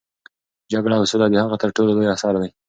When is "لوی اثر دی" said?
1.97-2.49